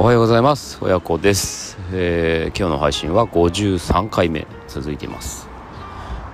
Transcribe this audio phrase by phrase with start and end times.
[0.00, 0.78] おはようございます。
[0.80, 5.48] 親子です、えー、今日の配信は53回目続いています。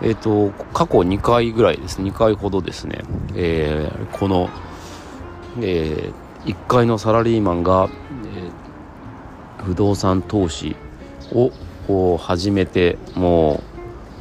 [0.02, 2.02] えっ、ー、と過去2回ぐらいです。
[2.02, 3.00] 2回ほどですね、
[3.34, 4.50] えー、この、
[5.62, 6.12] え
[6.44, 7.88] 1階のサラリーマンが、
[8.36, 8.50] え
[9.64, 10.76] 不動産投資
[11.32, 11.50] を
[11.86, 13.62] こう始めても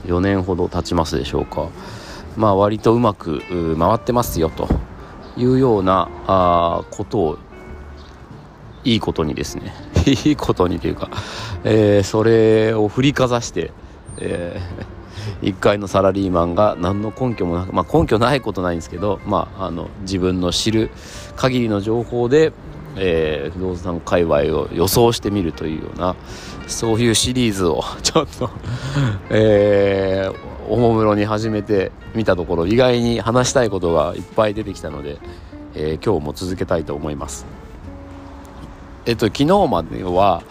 [0.05, 1.67] う4年ほど経ちますでしょうか。
[2.37, 3.41] まあ割とうまく
[3.77, 4.69] 回ってますよと
[5.35, 7.37] いうようなあことを
[8.83, 9.73] いいことにですね
[10.05, 11.09] いいことにというか、
[11.63, 13.71] えー、それを振りかざして、
[14.17, 20.89] えー、 1階のサラリーマンが何の根拠もなく、まあ、根拠ないことないんですけど、まあ、あの自分の知る
[21.35, 22.51] 限りの情報で、
[22.95, 26.15] えー、不動産界隈を予想してみるというような
[26.67, 28.49] そういうシリーズを ちょっと
[29.29, 35.17] えー、おもむろに始めてみたところ意外に話したいことがいっぱい出てきたので、
[35.75, 37.62] えー、今日も続けたいと思います。
[39.05, 40.43] えっと、昨日までは、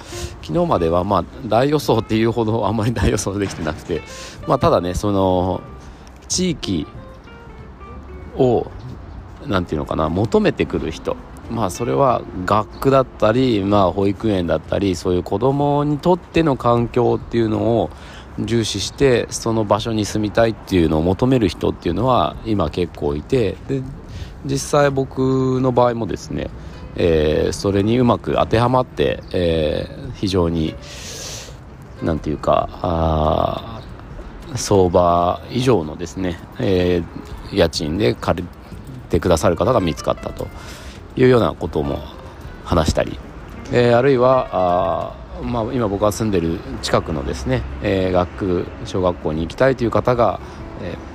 [0.42, 4.02] 昨日までは、まあ、大予想っていうほどあんまり大予想できてなくて、
[4.46, 5.62] まあ、ただね、その、
[6.28, 6.86] 地域
[8.36, 8.66] を、
[9.46, 11.16] なんていうのかな、求めてくる人、
[11.50, 17.90] まあ、それは学区だったり、まあ、保育園だったり、そういう子供にとっての環境っていうのを
[18.38, 23.82] 重視して、その場所に住みたいっていうのを求める人っていうのは、今結構いて、で、
[24.44, 26.50] 実際僕の場合もですね、
[26.96, 30.74] えー、それにうまく当てはまって、えー、非常に
[32.02, 33.80] なんていうか
[34.56, 38.48] 相場以上のですね、えー、家賃で借り
[39.08, 40.48] てくださる方が見つかったと
[41.16, 42.00] いうようなことも
[42.64, 43.18] 話したり、
[43.72, 50.40] え、あるいはあ、まあ、今僕が住んでる近くのですね、え、学区小学校に行きたいという方が、
[50.82, 51.11] えー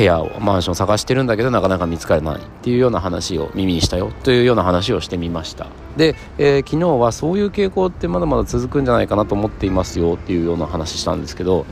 [0.00, 5.66] 部屋をマンション探してるんだけどなかなか見つからないっていうような話を耳にしたよというような話をしてみました。
[5.98, 11.66] で、えー、昨日はそういう傾向ってまだまだ続くんじゃないかなと思っていますよっていうような話したんですけど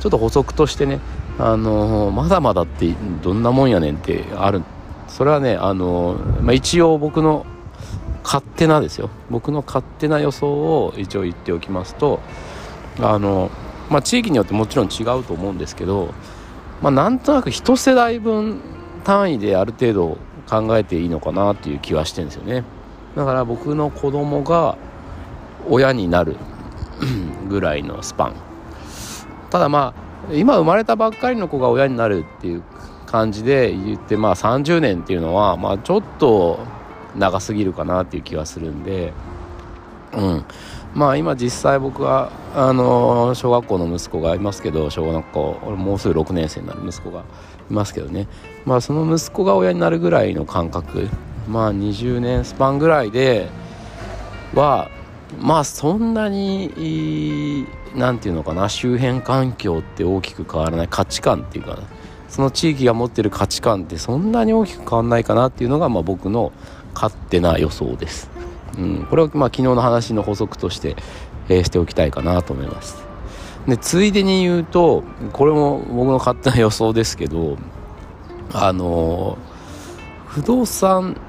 [0.00, 0.98] ちょっと補足としてね、
[1.38, 4.62] あのー、まだまだってどんなもんやねんってある。
[5.06, 7.46] それはね、あのー、まあ、一応僕の
[8.24, 9.08] 勝手なですよ。
[9.30, 12.20] 僕の勝手な予想を一応言っておきますと
[13.00, 13.50] あの
[13.88, 16.12] まあ、地域によってもちろん違うと思うんですけど
[16.82, 18.60] まあ、なんとなく一世代分
[19.04, 20.18] 単位である程度
[20.48, 22.64] 考えていいのかなっていう気はしてるんですよね。
[23.16, 24.76] だから僕の子供が
[25.68, 26.36] 親になる
[27.48, 28.34] ぐらいのスパン。
[29.50, 29.94] ただま
[30.28, 32.62] あ今生まれたばっかりの子が親になるっていう
[33.06, 36.60] 感じで言ってまあ30年っていうのはまあちょっと
[37.16, 39.12] 長すぎるかなっていう気はするんで。
[40.14, 40.44] うん。
[40.94, 47.24] まあ今実際僕はあの小学校の息子がいますけど小学校もうすぐ6年生になる息子が
[47.70, 48.26] いますけどね。
[48.64, 51.08] まあその息子が親になるぐらいの感覚。
[51.48, 53.48] まあ20年スパンぐらいで
[54.54, 54.90] は
[55.40, 61.78] まあそんなに何て言うのかな周辺環境って大きく変わらない価値観っていうか
[62.28, 66.52] その地域が持ってる価値観ってそんなに大きく変わらないかなっていうのがまあ僕の
[66.94, 68.37] 勝手な予想です。
[68.76, 70.96] うん、これはまあ昨日の話の補足として、
[71.48, 73.08] えー、しておきたいかなと思います。
[73.66, 77.58] でついでに言うとこれも僕の勝手な予想ですけど
[78.52, 79.36] あの
[80.26, 81.20] 不動産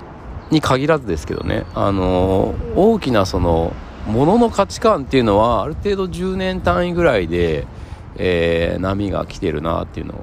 [0.50, 3.74] に限らずですけどねあの大きなその
[4.08, 7.68] 物の価値観っていうのはある程度10年単位ぐらいで、
[8.16, 10.18] えー、波が来てるなっていうのを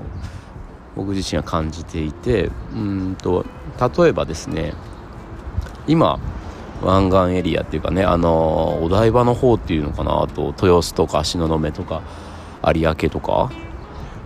[0.96, 3.44] 僕自身は感じていてうんと
[3.98, 4.72] 例えばですね
[5.86, 6.18] 今
[6.82, 12.02] 湾岸エリアっていうかねあのお台場の方っていうのかなあと豊洲とか東雲とか
[12.74, 13.50] 有明とか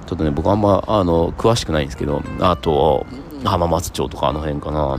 [0.07, 3.07] ちょっとね僕あんまあの詳しくないんですけどあと
[3.45, 4.99] 浜松町とかあの辺かな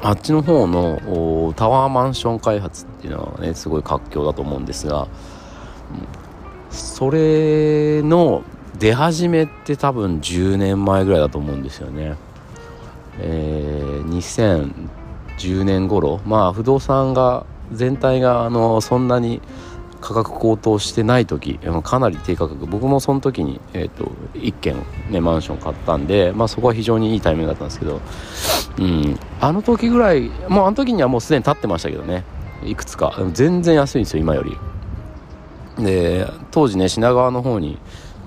[0.00, 5.08] あっちの方のタワーマンション開発っていうのはねすごい活況だと思うんですが
[6.70, 8.42] それの
[8.78, 12.16] 出始めって多分10年前ぐらいだと思うんですよね。
[13.20, 14.08] えー、
[15.38, 16.20] 10年頃。
[16.26, 19.40] まあ不動産が全体があのそんなに
[20.00, 22.66] 価格高騰してない時かなり低価格。
[22.66, 24.76] 僕もその時に、えーと、1軒、
[25.10, 28.00] ね、マンション買ったんで、まあ、そこは非常にいいタイミングだったんですけど、
[28.78, 32.24] うん、あの時ぐらいもうあの時にはもうすでに建ってましたけどね。
[32.64, 33.14] いくつか。
[33.32, 34.56] 全然安いんですよ今より。
[35.78, 37.78] で当時ね品川の方に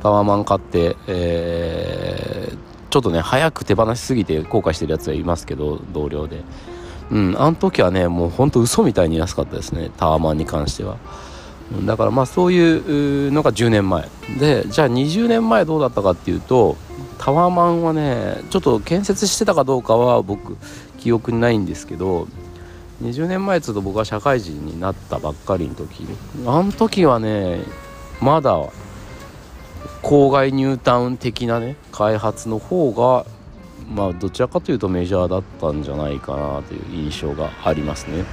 [0.01, 2.57] タワーマン買って、えー、
[2.89, 6.43] ちょっとね早く手放しすぎて後悔してるやつはいますけど同僚で。
[7.11, 10.97] うん、あの時はねもうほんと嘘みたいに安かったですねタワマンに関しては、
[11.85, 14.07] だからまあそういうのが10年前。
[14.39, 16.77] でじゃあ20年前どうだったかっていうと
[17.17, 20.57] タワマンはねちょっと建設してたかどうかは僕
[20.99, 22.27] 記憶にないんですけど
[23.03, 26.07] 20年前っつうと僕は社会人になったばっかりの時。
[26.45, 27.61] あの時はね
[28.21, 28.57] まだ
[30.01, 33.25] 郊外ニュータウン的なね開発の方が
[33.93, 38.23] まあどちらかというとメジャーだったんじゃないかなという印象がありますね。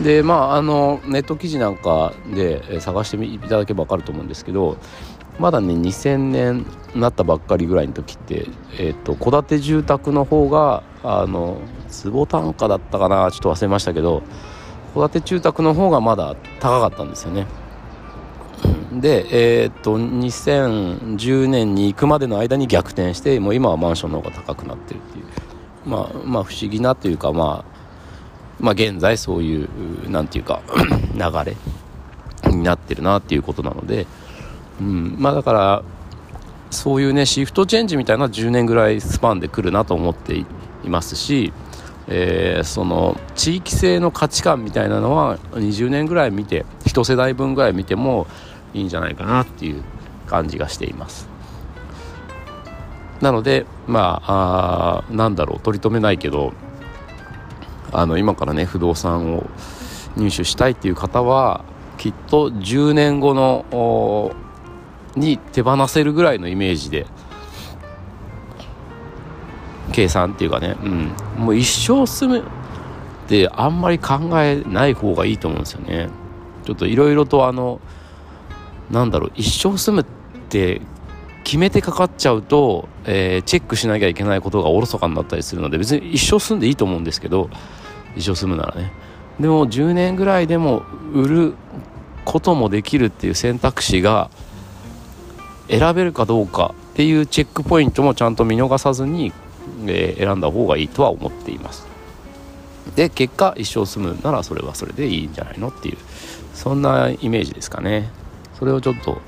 [0.00, 4.76] でまああのネット記事なんかで探していただけば分かると思うんですけど
[5.38, 8.46] まだね2000年なったばっかりぐらいの時って
[8.78, 11.58] えっ、と戸建て住宅の方があの
[11.88, 14.22] 坪単価だったかなちょっと忘れましたけど
[14.94, 17.46] 戸建て住宅の方がまだ高かったんですよね。
[19.00, 25.24] で、えー、っと2010年に行くまでの間に逆転してもう今はマンションの方が高くなってるっていう。
[25.86, 27.76] まあまあ不思議なというかまあ
[28.58, 30.62] まあ現在そういうなんていうか
[31.14, 31.56] 流れ
[32.50, 34.06] になってるなっていうことなので、
[34.80, 35.82] うん、まあだから
[36.70, 40.46] そういうねシフトチェンジみたいな10年ぐらいスパンで来るなと思ってい
[40.86, 41.52] ますし、
[42.08, 48.26] えー、その地域性の価値観みたいなのは20年ぐらい見て一世代分ぐらい見ても
[48.76, 49.82] いいんじゃないかなっていう
[50.26, 51.28] 感じがしています。
[53.20, 56.52] なのでまああなんだろう取り留めないけど
[57.90, 59.46] あの今からね不動産を
[60.16, 61.64] 入手したいっていう方は
[61.96, 64.34] きっと10年後の
[65.16, 67.06] に手放せるぐらいのイメージで
[69.92, 76.10] 計算っていうかね、うん、もう一生住むってあんまり考えない方がいいと思うんですよね。
[76.64, 77.80] ちょっといろいろとあの
[78.90, 80.04] なんだろう一生住むっ
[80.48, 80.80] て
[81.44, 87.50] 決めてかかっちゃうと、えー、チェックしなきゃいけないことがおろそかになったりするので別に一生住んでいいと思うんですけど
[88.16, 88.92] 一生住むならね。
[89.38, 91.54] でも10年ぐらいでも売る
[92.24, 94.30] こともできるっていう選択肢が
[95.68, 99.32] 選べるかどうかっていうチェックポイントもちゃんと見逃さずに、
[99.86, 101.86] えー、選んだ方がいいとは思っています。
[102.94, 105.98] で結果一生住むならそれはそれでいいんじゃないのっていう
[106.54, 108.10] そんなイメージですかね。
[108.58, 109.20] それをちょっと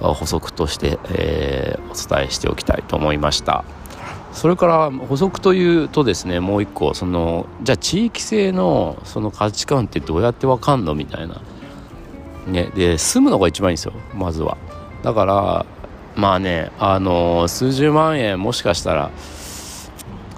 [0.00, 3.64] 補足として、えー、お伝えしておきたいと思いました。
[4.32, 11.40] それから補足というとですねもう一個そのじゃあ地域性のその価値観ってどうやってわかんのみたいな。
[12.46, 14.56] ねで住むのが一番いいんですよまずは。
[15.02, 15.66] だから
[16.16, 19.10] まあねあの数十万円もしかしたら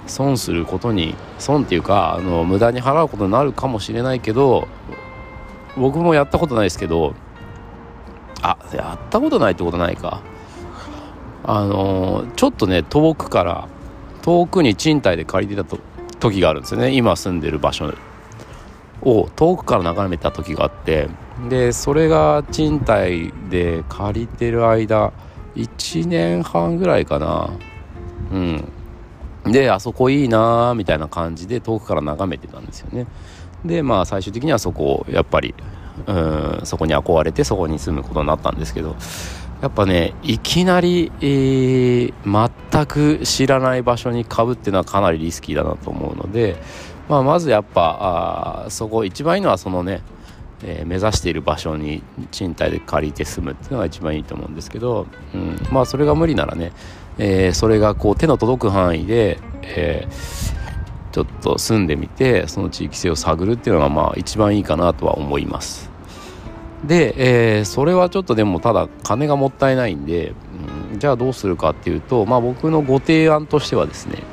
[0.05, 4.67] 損することに損っていうかあの無駄に払うことになるかもしれないけど
[5.77, 7.15] 僕もやったことないですけど
[8.41, 10.21] あやったことないってことないか。
[11.47, 13.67] あのちょっとね遠くから
[14.23, 15.79] 遠くに賃貸で借りてたと
[16.19, 16.91] 時があるんですよね。
[16.91, 17.93] 今住んでる場所
[19.01, 19.29] を。
[19.35, 21.07] 遠くから眺めた時があって。
[21.49, 25.11] でそれが賃貸で借りてる間
[25.55, 27.51] 1年半ぐらいかな。
[28.31, 28.71] うん。
[29.45, 33.05] であそこいいなーみたいな感じで遠くから眺めてたんですよね。
[33.63, 35.53] でまあ最終的にはそこをやっぱり
[36.07, 38.95] うんそこに憧れてそこに住むことになったんですけど
[39.61, 46.57] やっぱねいきなり、えー、全く知らない場所に買うっていうのはかなりリスキーだなと思うので、
[47.09, 50.01] まあ、まずやっぱあそこ一番いいのはそのね、
[50.63, 56.73] えー、目指している場所に賃貸で借りて住むっていうのが一番いいと思うんですけど、うん、まあそれが無理ならね、
[57.17, 60.64] えー、それがこう手の届く範囲で、えー、
[61.15, 65.89] ちょっと住んでみてその地域性を探るっていうのがまあ一番いいかなとは思います。
[66.85, 67.13] で、
[67.57, 70.33] えー、それはちょっとでもただ金がもったいないんで、
[70.91, 74.23] うん、じゃあどうするかっていうと、まあ、僕のご提案としてはですね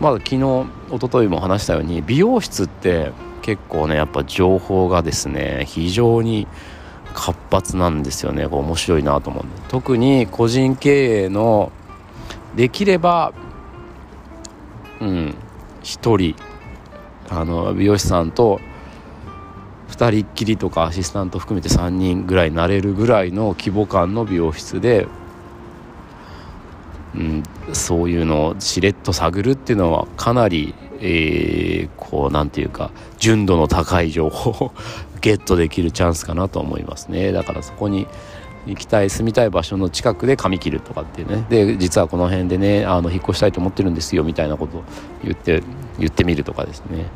[0.00, 0.66] まだ昨日一
[1.00, 3.12] 昨日も話したように美容室って
[3.42, 6.48] 結構ねやっぱ情報がですね非常に
[7.14, 11.70] 活発なんですよねこれ面白いなと思うんで特に個人経営の
[12.56, 13.32] できれば
[15.00, 15.34] うん
[15.84, 16.36] 1人
[17.28, 18.60] あの美容師さんと
[19.88, 25.06] 2人っきりとかアシスタント含めて3人ぐらいなれるぐらいの規模感の美容室で、
[27.14, 34.72] うん、そういうのをしれっと探るっていうのはかなり、えー、こうなんていうか純度の高い情報を
[35.20, 37.32] ゲットできるチャンスかなと思いますね。
[37.32, 38.06] だからそこに
[38.66, 41.44] 行きたい住みたい場所の近くで髪切るとかっていうね。
[41.48, 44.84] で実はこの辺でねあの引っ越したいと思ってるんですよみたいなことを
[45.22, 45.62] 言って
[45.98, 47.06] 言ってみるとかですね。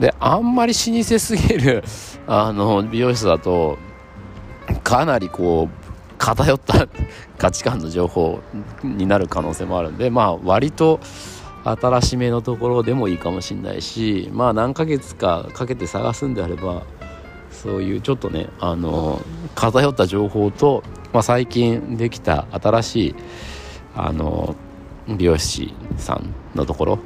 [0.00, 1.82] であんまり老舗すぎる
[2.26, 3.78] あの美容室だと
[4.84, 5.86] かなりこう
[6.18, 6.88] 偏った
[7.38, 8.40] 価値観の情報
[8.82, 11.00] になる可能性もあるんでまあ割と
[11.64, 16.82] 新しめのところでもいいかもしれないしまあ何ヶ月かかけて探すんであれば
[17.62, 19.20] そういうちょっとねあの
[19.54, 20.82] 偏った情報と、
[21.12, 23.14] まあ、最近できた新しい
[23.94, 24.54] あの
[25.08, 26.98] 美容師さんのところ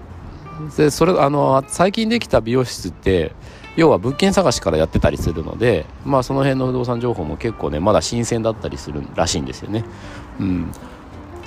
[0.77, 3.33] でそれあの最近できた美容室って
[3.77, 9.85] 要は物件探しからやってたりするので、まあ、その辺の不動産情報も結構ねまだ新鮮だったりするらしいんですよね。
[10.39, 10.73] うん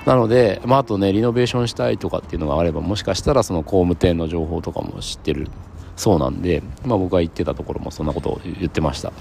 [0.05, 5.47] なので、まあ、あとねリノベーションしたいとかっていうのがあればもしかしたらその工務店の情報とかも知ってる
[5.95, 9.13] そうなんで、まあ、僕が言ってたところもそんなことを言ってました、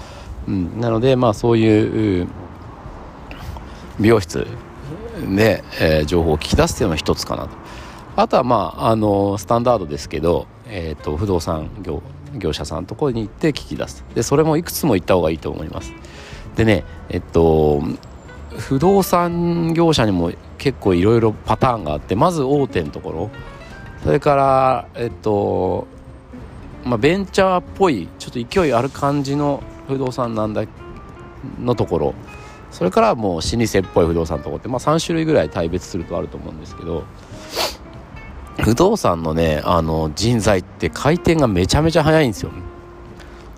[0.47, 2.27] うん、なのでまあそういう
[3.99, 4.47] 美容室
[5.35, 7.49] で、えー、情報を聞き出すっていうのが一つかなと。
[8.15, 12.01] あとはまああのスタンダードですけど、えーと、不動産業
[12.35, 14.03] 業者さんのところに行って聞き出す。
[14.15, 15.93] でそれもいくつも行った方がいいと思います。
[16.55, 17.81] でねえっと
[18.57, 23.29] 不動産業者にも結構いろいろパターンがあってまず大手のところ。
[24.03, 25.87] それからえっと
[26.85, 30.65] まあ、ベンチャーっぽいちょっと勢いある感じの不動産なんだ
[31.59, 32.13] のところ。
[32.71, 37.03] それからもう老舗っぽい不動産のところって、まあ、3種類ぐらい大別するとあると思うんですけど
[38.59, 42.51] 不動産のねあの人材って回転がめちゃめちゃ早いんですよ。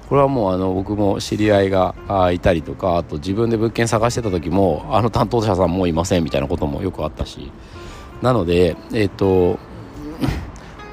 [0.10, 1.96] これはもうあの僕も知り合いが
[2.32, 7.52] いたりとかあと自分で物件探してた時もあの担当者さんもういませんみたいなこともよくあったし。
[8.22, 9.60] なのでえっ、と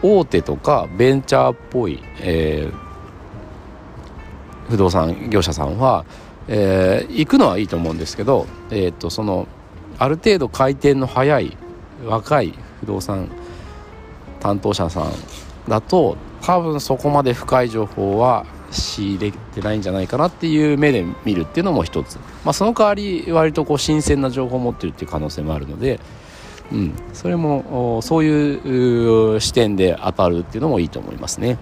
[0.03, 6.05] 大手とかベンチャーっぽい、えー、不動産業者さんは、
[6.49, 9.47] えー、行くのはいいと思うんですけど、えーと、その
[9.99, 11.57] ある程度回転の速い
[12.05, 13.31] 若い不動産
[14.41, 15.13] 担当者さん
[15.69, 26.01] だと多分そこまで深い情報は仕入れてないんじゃないかなっていう目で見るっていうのも一つ、まあ、その代わり割とこう新鮮な情報を持ってるっていう可能性もあるので、
[26.73, 31.59] うん、それもそういう視点で当たるっていうのもいいと思いますね。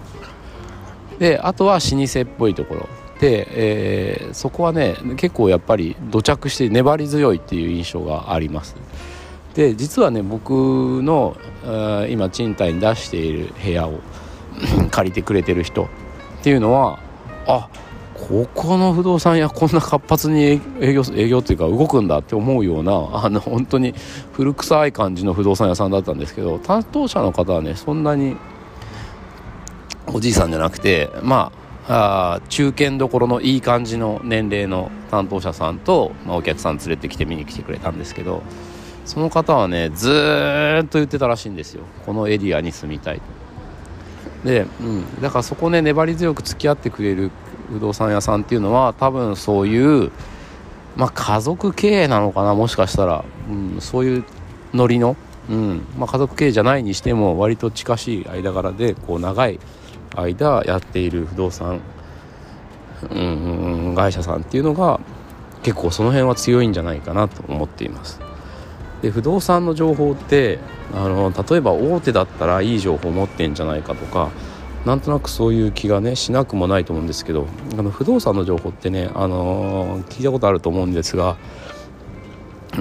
[1.19, 2.89] であとは老舗っぽいところ。
[3.21, 8.77] で、えー、そこはね結構やっぱり土着して粘り強いっていう印象があります。
[9.55, 11.37] で実はね僕の
[12.09, 14.01] 今賃貸に出している部屋を
[14.91, 15.87] 借りてくれてる人っ
[16.43, 16.99] ていうのは
[17.47, 17.69] あ
[18.29, 22.93] ここの不動産屋こんな活発に営業営業っていうか動くんだって思うような
[23.25, 23.95] あの本当に
[24.33, 28.37] 古臭い感じの不動産屋さんだったんですけど担当者の方はねそんなに
[30.07, 31.51] おじいさんじゃなくてま
[31.89, 38.43] ああ中堅どころのいい感じの年齢の担当者さんと、まあ、お客さん連れてきて見に来てくれたんですけど
[39.07, 40.11] その方はねず
[40.85, 41.83] っと言ってたらしいんですよ。
[42.07, 43.23] このエリアに住みたいと。
[44.49, 47.31] で、うん、だからそこね粘り強く付き合ってくれる
[47.71, 50.11] 不動産屋さんっていうのは多分そういう
[50.97, 54.25] まあ家族経営なのかなもしかしたら、うん、そういう
[54.75, 55.17] ノリの、
[55.49, 59.59] うんまあ、家族経営じゃないにしても割と近しい間柄でこう長い
[60.17, 61.81] 間やっている不動産、
[63.11, 65.01] うん、会社さんっていうのが
[65.63, 68.21] 結構その辺は強いんじゃないかなと思っています。
[69.03, 70.59] で不動産の情報って
[70.95, 74.31] あの例えば大手だったらいい情報を持ってんじゃないかとか
[74.85, 77.47] なんとなくそういう気がねしなくもないと思うんですけど
[77.79, 81.37] あの不動産の情報ってね、あのー、聞いたことあると思うんですが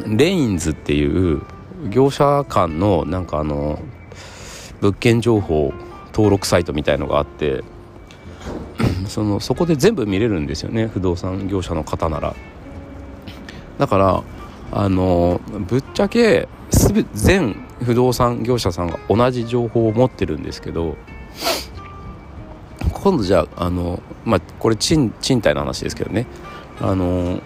[0.07, 1.41] レインズっていう
[1.89, 3.79] 業者間のなんかあの
[4.81, 5.73] 物件情報
[6.13, 7.63] 登録サイトみたいのがあって
[9.07, 12.35] そのそこで全部見れるんですよね不動産業者の方なら。
[13.77, 14.23] だから
[14.71, 16.47] あのぶっちゃけ
[17.13, 20.97] 全不動産業者さんが同じ情報を持ってるんですけど
[23.01, 26.27] 今度じゃああのまあこれ賃賃貸の話ですけどね。
[26.81, 27.41] あの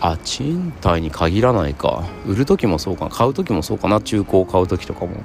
[0.00, 2.04] あ賃貸に限らないか。
[2.26, 3.10] 売る時もそうかな。
[3.10, 4.00] 買う時もそうかな。
[4.00, 5.16] 中古を買う時とかも。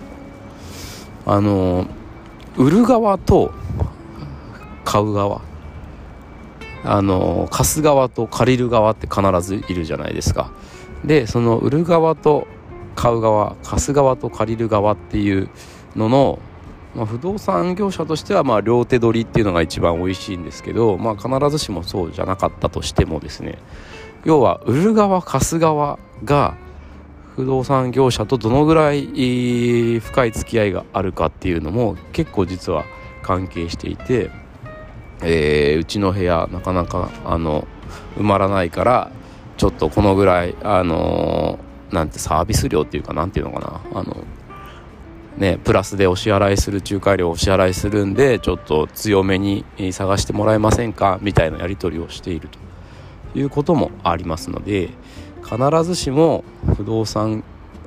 [1.26, 1.86] あの
[2.58, 3.52] 売る側と
[4.86, 5.42] 買う側。
[6.84, 10.52] あの貸す側と借りる側って必ずいるじゃないですか。
[11.04, 12.48] でその売る側と
[12.96, 15.50] 買う側貸す側と借りる側っていう
[15.96, 16.40] のの
[16.96, 23.60] まあ、不動産業者としてはまあ両手取りっていうのが一番美味しいんですけど、まあ、必ずしもそうじゃなかったとしてもですね
[24.26, 26.58] 要は売る側貸す側が
[27.36, 32.86] 不動産業者とどのぐらい深い付き合いがあるかっていうのも結構実は
[33.24, 34.30] 関係していて、
[35.22, 37.66] えー、うちの部屋なかなかあの
[38.18, 39.12] 埋まらないから
[39.58, 41.60] ちょっとこのぐらいあの
[41.92, 43.60] なんてサービス料っていうかなんていうのか
[43.92, 44.18] なあの
[45.40, 52.60] ね、プラスでお支払いする仲介料をお支払いするんでちょっと強めに探してもらえませんかみたいなやり取りをしていると
[53.40, 54.90] いうこともありますので
[55.42, 56.44] 必ずしも
[56.76, 57.46] 不動産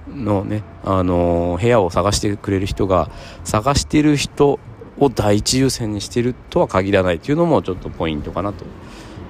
[0.09, 3.11] のね、あの、部屋を探してくれる人が
[3.45, 4.59] 探してる人
[4.99, 8.65] を第一優先にしてるとは限らないというのもちょっとポイントかなと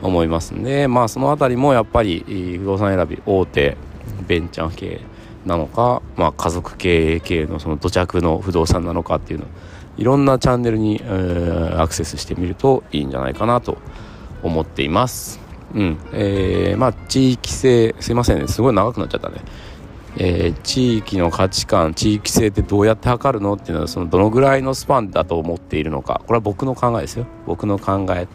[0.00, 2.24] 思いますんでまあその辺りもやっぱり
[2.58, 3.76] 不動産選び大手
[4.26, 5.00] ベンチャー系
[5.46, 9.46] なのか、まあ、家族経営系のその土着の不動産なのかっていうの
[9.96, 13.78] いろんなチャンネルに、えー、アクセスしてみるといいんじゃないかなと
[14.42, 15.40] 思っています。
[15.74, 15.98] うん。
[16.12, 18.48] えー、まあ地域性すいませんね。
[18.48, 19.42] すごい長くなっちゃったね。
[20.16, 26.22] えー、地域の価値観地域性ってどうやって測るのっていうのはそのどのぐらいのスパンだと思っているのか。
[26.26, 27.26] これは僕の考えですよ。
[27.46, 28.28] 僕の考え。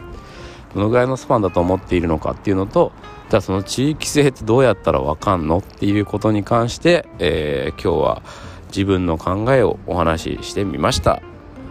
[0.74, 2.92] どのぐらいのスパンだと思っているのかっていうのと
[3.30, 8.22] じゃあその地域性ってどうやったらわかんのっていうことに関して、えー、今日は
[8.68, 11.22] 自分の考えをお話ししてみました。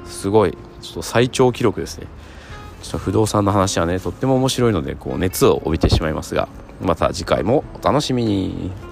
[0.05, 0.57] すごい。
[0.81, 2.07] ちょっと最長記録ですね。
[2.83, 6.47] ちょっと不動産の話はねとっても面白いのでこう熱を帯びてしまいますが
[6.81, 8.86] また次回もお楽しみに。